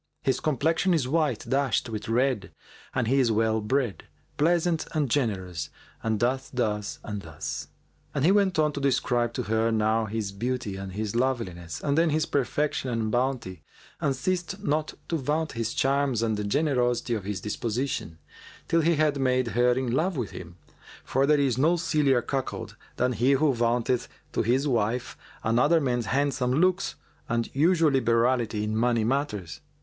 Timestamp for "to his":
24.33-24.67